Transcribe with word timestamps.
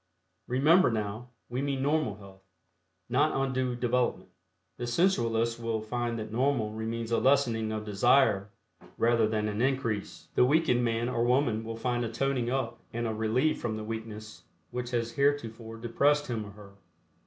Remember, 0.47 0.89
now, 0.89 1.29
we 1.47 1.61
mean 1.61 1.83
normal 1.83 2.15
health, 2.15 2.41
not 3.07 3.35
undue 3.39 3.75
development. 3.75 4.31
The 4.77 4.87
sensualist 4.87 5.59
will 5.59 5.79
find 5.79 6.17
that 6.17 6.31
normal 6.31 6.73
means 6.73 7.11
a 7.11 7.19
lessening 7.19 7.71
of 7.71 7.85
desire 7.85 8.49
rather 8.97 9.27
than 9.27 9.47
an 9.47 9.61
increase; 9.61 10.27
the 10.33 10.43
weakened 10.43 10.83
man 10.83 11.07
or 11.07 11.23
woman 11.23 11.63
will 11.63 11.77
find 11.77 12.03
a 12.03 12.11
toning 12.11 12.49
up 12.49 12.79
and 12.91 13.05
a 13.05 13.13
relief 13.13 13.61
from 13.61 13.77
the 13.77 13.83
weakness 13.83 14.41
which 14.71 14.89
has 14.89 15.11
heretofore 15.11 15.77
depressed 15.77 16.25
him 16.25 16.47
or 16.47 16.51
her. 16.53 16.71